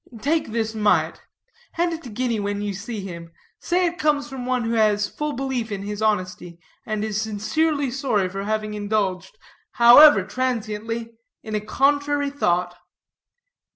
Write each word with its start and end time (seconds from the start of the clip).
"Take 0.19 0.47
this 0.47 0.73
mite. 0.73 1.21
Hand 1.73 1.93
it 1.93 2.01
to 2.01 2.09
Guinea 2.09 2.39
when 2.39 2.59
you 2.63 2.73
see 2.73 3.01
him; 3.01 3.31
say 3.59 3.85
it 3.85 3.99
comes 3.99 4.27
from 4.27 4.47
one 4.47 4.63
who 4.63 4.73
has 4.73 5.07
full 5.07 5.33
belief 5.33 5.71
in 5.71 5.83
his 5.83 6.01
honesty, 6.01 6.59
and 6.87 7.03
is 7.03 7.21
sincerely 7.21 7.91
sorry 7.91 8.27
for 8.27 8.45
having 8.45 8.73
indulged, 8.73 9.37
however 9.73 10.23
transiently, 10.23 11.11
in 11.43 11.53
a 11.53 11.61
contrary 11.61 12.31
thought." 12.31 12.75